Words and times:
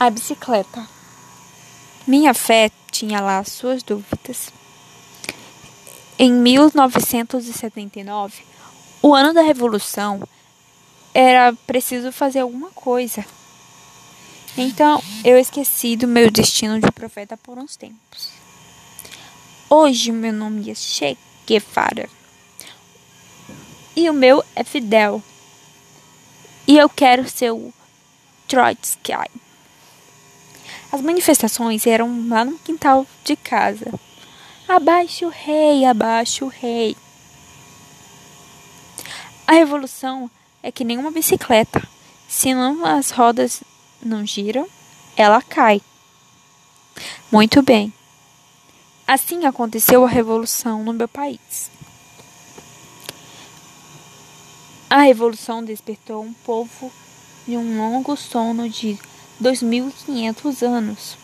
A 0.00 0.08
bicicleta. 0.08 0.88
Minha 2.06 2.32
fé 2.32 2.70
tinha 2.90 3.20
lá 3.20 3.44
suas 3.44 3.82
dúvidas. 3.82 4.50
Em 6.18 6.32
1979, 6.32 8.42
o 9.02 9.14
ano 9.14 9.34
da 9.34 9.42
Revolução, 9.42 10.26
era 11.12 11.52
preciso 11.66 12.10
fazer 12.10 12.40
alguma 12.40 12.70
coisa. 12.70 13.22
Então, 14.56 15.02
eu 15.22 15.36
esqueci 15.36 15.96
do 15.96 16.08
meu 16.08 16.30
destino 16.30 16.80
de 16.80 16.90
profeta 16.92 17.36
por 17.36 17.58
uns 17.58 17.76
tempos. 17.76 18.30
Hoje, 19.68 20.12
meu 20.12 20.32
nome 20.32 20.70
é 20.70 20.74
Che 20.74 21.18
Guevara. 21.46 22.08
E 23.94 24.08
o 24.08 24.14
meu 24.14 24.42
é 24.56 24.64
Fidel. 24.64 25.22
E 26.66 26.78
eu 26.78 26.88
quero 26.88 27.28
ser 27.28 27.50
o 27.50 27.70
Trotsky. 28.48 29.12
As 30.92 31.00
manifestações 31.00 31.86
eram 31.86 32.28
lá 32.28 32.44
no 32.44 32.58
quintal 32.58 33.06
de 33.24 33.36
casa. 33.36 33.92
Abaixo 34.68 35.26
o 35.26 35.30
rei, 35.30 35.84
abaixo 35.84 36.44
o 36.44 36.48
rei. 36.48 36.96
A 39.46 39.52
revolução 39.52 40.30
é 40.62 40.70
que 40.70 40.84
nem 40.84 40.98
uma 40.98 41.10
bicicleta. 41.10 41.82
Se 42.28 42.54
não 42.54 42.84
as 42.84 43.10
rodas 43.10 43.62
não 44.02 44.24
giram, 44.24 44.68
ela 45.16 45.42
cai. 45.42 45.80
Muito 47.30 47.62
bem. 47.62 47.92
Assim 49.06 49.44
aconteceu 49.44 50.04
a 50.04 50.08
revolução 50.08 50.84
no 50.84 50.92
meu 50.92 51.08
país. 51.08 51.70
A 54.88 55.02
revolução 55.02 55.64
despertou 55.64 56.22
um 56.22 56.32
povo 56.32 56.92
de 57.46 57.56
um 57.56 57.78
longo 57.78 58.16
sono 58.16 58.68
de 58.68 58.98
2.500 59.40 60.62
anos. 60.62 61.16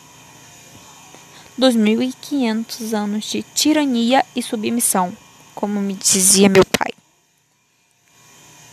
2.500 1.59 2.93
anos 2.95 3.24
de 3.27 3.43
tirania 3.43 4.24
e 4.35 4.43
submissão, 4.43 5.16
como 5.54 5.80
me 5.80 5.95
dizia 5.95 6.49
meu 6.49 6.65
pai. 6.65 6.93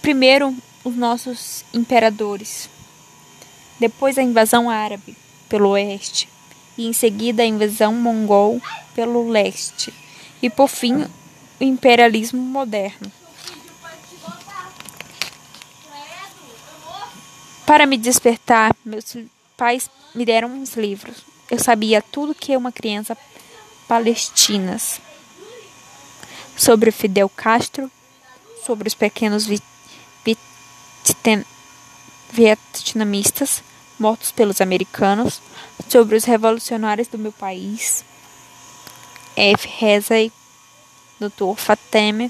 Primeiro, 0.02 0.56
os 0.84 0.96
nossos 0.96 1.64
imperadores, 1.74 2.70
depois 3.80 4.18
a 4.18 4.22
invasão 4.22 4.70
árabe 4.70 5.16
pelo 5.48 5.70
oeste, 5.70 6.28
e 6.78 6.88
em 6.88 6.94
seguida 6.94 7.44
a 7.44 7.46
invasão 7.46 7.94
mongol 7.94 8.62
pelo 8.94 9.30
leste, 9.30 9.94
e 10.42 10.50
por 10.50 10.68
fim 10.68 11.04
o 11.04 11.10
imperialismo 11.64 12.42
moderno. 12.42 13.12
Para 17.66 17.86
me 17.86 17.98
despertar, 17.98 18.76
meus 18.84 19.16
pais 19.64 19.90
me 20.14 20.26
deram 20.26 20.50
uns 20.50 20.76
livros. 20.76 21.24
Eu 21.50 21.58
sabia 21.58 22.02
tudo 22.02 22.36
que 22.36 22.58
uma 22.58 22.70
criança 22.70 23.18
palestina 23.88 24.78
sobre 26.58 26.92
Fidel 26.92 27.30
Castro, 27.30 27.90
sobre 28.66 28.90
os 28.90 28.94
pequenos 28.94 29.48
vietnamistas 32.30 33.64
mortos 33.98 34.34
pelos 34.34 34.60
americanos, 34.60 35.42
sobre 35.88 36.18
os 36.18 36.26
revolucionários 36.26 37.08
do 37.08 37.18
meu 37.18 37.32
país, 37.32 38.04
F. 39.38 39.66
Rezai, 39.78 40.30
Dr. 41.22 41.56
Fateme, 41.56 42.30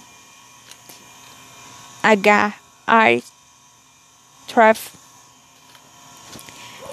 H. 2.03 2.53
R. 2.85 3.23
Traff. 4.45 5.02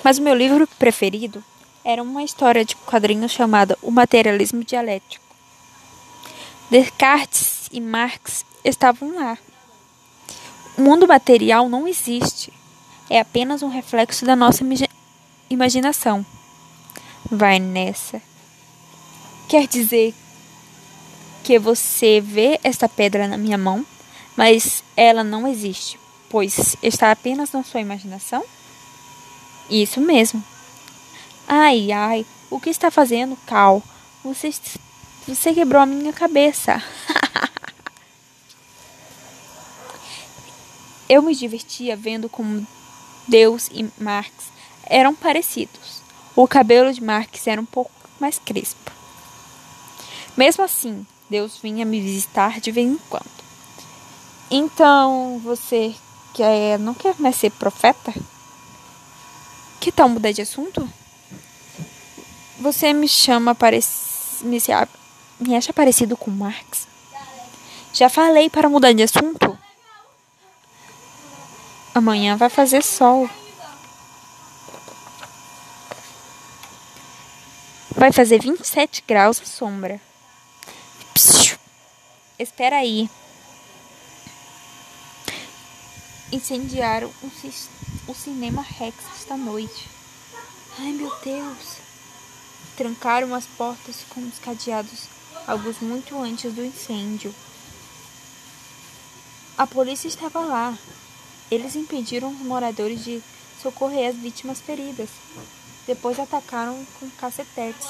Mas 0.03 0.19
o 0.19 0.23
meu 0.23 0.35
livro 0.35 0.67
preferido 0.79 1.43
era 1.85 2.03
uma 2.03 2.23
história 2.23 2.65
de 2.65 2.77
quadrinhos 2.77 3.33
chamada 3.33 3.79
O 3.83 3.91
Materialismo 3.91 4.65
Dialético. 4.65 5.25
Descartes 6.71 7.69
e 7.73 7.81
Marx 7.81 8.45
estavam 8.65 9.15
lá. 9.15 9.37
O 10.79 10.83
mundo 10.83 11.07
material 11.07 11.69
não 11.69 11.87
existe. 11.89 12.53
É 13.09 13.21
apenas 13.21 13.63
um 13.63 13.69
reflexo 13.69 14.25
da 14.25 14.37
nossa 14.37 14.65
imaginação. 15.49 16.25
Vai 17.31 17.59
nessa. 17.59 18.23
Quer 19.49 19.67
dizer 19.67 20.15
que 21.43 21.59
você 21.59 22.21
vê 22.21 22.61
esta 22.63 22.89
pedra 22.89 23.27
na 23.27 23.37
minha 23.37 23.59
mão, 23.59 23.85
mas 24.37 24.85
ela 24.97 25.25
não 25.25 25.49
existe, 25.49 25.99
pois 26.29 26.77
está 26.83 27.11
apenas 27.11 27.51
na 27.51 27.65
sua 27.65 27.81
imaginação? 27.81 28.45
Isso 29.71 30.01
mesmo. 30.01 30.43
Ai, 31.47 31.93
ai, 31.93 32.27
o 32.51 32.59
que 32.59 32.71
está 32.71 32.91
fazendo, 32.91 33.39
Cal? 33.47 33.81
Você, 34.25 34.53
você 35.27 35.55
quebrou 35.55 35.81
a 35.81 35.87
minha 35.87 36.13
cabeça. 36.13 36.83
Eu 41.09 41.23
me 41.23 41.35
divertia 41.35 41.97
vendo 41.97 42.29
como 42.29 42.67
Deus 43.27 43.69
e 43.73 43.89
Marx 43.99 44.33
eram 44.85 45.15
parecidos. 45.15 46.03
O 46.35 46.47
cabelo 46.49 46.93
de 46.93 47.03
Marx 47.03 47.47
era 47.47 47.61
um 47.61 47.65
pouco 47.65 47.91
mais 48.19 48.39
crespo. 48.39 48.91
Mesmo 50.37 50.65
assim, 50.65 51.07
Deus 51.29 51.59
vinha 51.59 51.85
me 51.85 52.01
visitar 52.01 52.61
de 52.61 52.73
vez 52.73 52.89
em 52.89 52.99
quando. 53.09 53.25
Então, 54.51 55.41
você 55.45 55.95
quer, 56.35 56.79
não 56.79 56.95
quer 56.95 57.15
mais 57.19 57.37
ser 57.37 57.51
profeta? 57.53 58.13
Que 59.81 59.91
tal 59.91 60.11
mudar 60.11 60.31
de 60.31 60.43
assunto? 60.43 60.87
Você 62.59 62.93
me 62.93 63.09
chama 63.09 63.55
me, 64.43 64.61
me 65.41 65.57
acha 65.57 65.73
parecido 65.73 66.19
com 66.19 66.31
Marx? 66.31 66.87
Já 67.95 68.11
falei 68.11 68.51
para 68.51 68.69
mudar 68.69 68.93
de 68.93 69.03
assunto? 69.03 69.59
Amanhã 71.95 72.37
vai 72.37 72.51
fazer 72.51 72.85
sol. 72.85 73.29
Vai 77.97 78.13
fazer 78.13 78.39
27 78.39 79.03
graus 79.09 79.41
à 79.41 79.47
sombra. 79.47 79.99
Psiu. 81.15 81.59
Espera 82.39 82.77
aí. 82.77 83.09
Incendiaram 86.31 87.11
o, 87.23 87.31
o 88.07 88.15
cinema 88.15 88.63
Rex 88.63 88.97
esta 89.17 89.37
noite. 89.37 89.89
Ai 90.79 90.93
meu 90.93 91.13
Deus. 91.23 91.77
Trancaram 92.77 93.35
as 93.35 93.47
portas 93.47 94.05
com 94.09 94.21
os 94.21 94.39
cadeados, 94.39 95.05
alguns 95.47 95.79
muito 95.81 96.19
antes 96.19 96.53
do 96.53 96.65
incêndio. 96.65 97.35
A 99.59 99.67
polícia 99.67 100.09
estava 100.09 100.41
lá, 100.41 100.79
eles 101.51 101.77
impediram 101.77 102.31
os 102.31 102.39
moradores 102.39 103.05
de 103.05 103.23
socorrer 103.63 104.09
as 104.09 104.17
vítimas 104.17 104.61
feridas. 104.61 105.11
Depois 105.87 106.19
atacaram 106.19 106.87
com 106.99 107.11
cacetetes. 107.11 107.89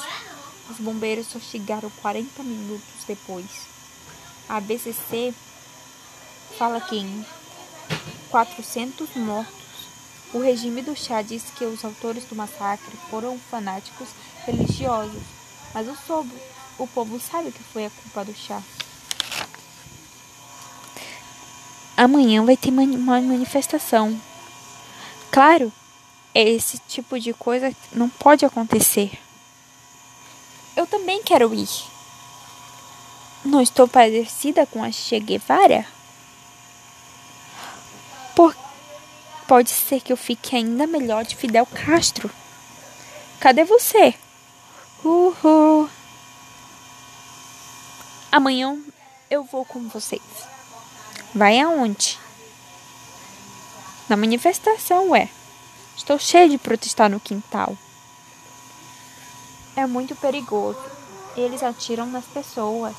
Os 0.69 0.77
bombeiros 0.77 1.27
só 1.27 1.39
chegaram 1.39 1.89
40 2.01 2.43
minutos 2.43 3.05
depois. 3.07 3.45
A 4.49 4.59
BCC 4.59 5.33
fala 6.57 6.81
que 6.81 6.97
em 6.97 7.25
400 8.29 9.15
mortos, 9.15 9.53
o 10.33 10.39
regime 10.39 10.81
do 10.81 10.95
chá 10.95 11.21
diz 11.21 11.43
que 11.55 11.65
os 11.65 11.83
autores 11.83 12.25
do 12.25 12.35
massacre 12.35 12.95
foram 13.09 13.37
fanáticos 13.37 14.09
religiosos, 14.45 15.21
mas 15.73 15.87
o, 15.87 15.95
sobo, 15.95 16.33
o 16.77 16.87
povo 16.87 17.19
sabe 17.19 17.51
que 17.51 17.63
foi 17.63 17.85
a 17.85 17.89
culpa 17.89 18.25
do 18.25 18.33
chá. 18.33 18.61
amanhã 22.03 22.43
vai 22.43 22.57
ter 22.57 22.69
uma 22.69 23.21
manifestação. 23.21 24.19
Claro, 25.31 25.71
esse 26.33 26.79
tipo 26.87 27.19
de 27.19 27.33
coisa 27.33 27.73
não 27.91 28.09
pode 28.09 28.43
acontecer. 28.43 29.19
Eu 30.75 30.87
também 30.87 31.21
quero 31.21 31.53
ir. 31.53 31.69
Não 33.45 33.61
estou 33.61 33.87
parecida 33.87 34.65
com 34.65 34.83
a 34.83 34.91
Che 34.91 35.19
Guevara? 35.19 35.85
Por... 38.35 38.55
Pode 39.51 39.69
ser 39.69 39.99
que 39.99 40.13
eu 40.13 40.15
fique 40.15 40.55
ainda 40.55 40.87
melhor 40.87 41.25
de 41.25 41.35
Fidel 41.35 41.65
Castro. 41.65 42.31
Cadê 43.37 43.65
você? 43.65 44.13
Uhul. 45.03 45.89
Amanhã 48.31 48.79
eu 49.29 49.43
vou 49.43 49.65
com 49.65 49.89
vocês. 49.89 50.21
Vai 51.35 51.59
aonde? 51.59 52.17
Na 54.07 54.15
manifestação, 54.15 55.09
ué. 55.09 55.27
Estou 55.97 56.17
cheio 56.17 56.49
de 56.49 56.57
protestar 56.57 57.09
no 57.09 57.19
quintal. 57.19 57.77
É 59.75 59.85
muito 59.85 60.15
perigoso. 60.15 60.79
Eles 61.35 61.61
atiram 61.61 62.05
nas 62.05 62.23
pessoas. 62.23 62.95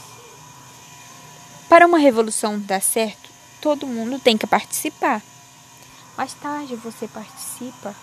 Para 1.66 1.87
uma 1.87 1.96
revolução 1.96 2.60
dar 2.60 2.82
certo, 2.82 3.31
todo 3.58 3.87
mundo 3.87 4.19
tem 4.19 4.37
que 4.37 4.46
participar. 4.46 5.22
Mais 6.16 6.34
tarde 6.34 6.76
você 6.76 7.08
participa. 7.08 7.94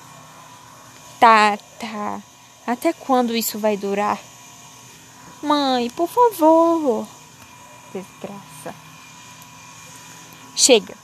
Tá, 1.20 1.58
tá. 1.80 2.22
Até 2.66 2.94
quando 2.94 3.36
isso 3.36 3.60
vai 3.60 3.78
durar? 3.78 4.20
Mãe, 5.42 5.90
por 5.90 6.08
favor. 6.08 7.08
Desgraça. 7.94 8.76
Chega. 10.56 10.96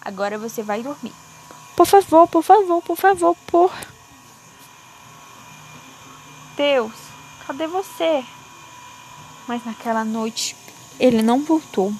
Agora 0.00 0.38
você 0.38 0.62
vai 0.62 0.82
dormir. 0.82 1.12
Por 1.76 1.86
favor, 1.86 2.26
por 2.26 2.42
favor, 2.42 2.82
por 2.82 2.96
favor, 2.96 3.36
por. 3.46 3.72
Deus, 6.56 6.92
cadê 7.46 7.66
você? 7.66 8.24
Mas 9.46 9.64
naquela 9.64 10.04
noite 10.04 10.56
ele 10.98 11.22
não 11.22 11.42
voltou. 11.42 11.92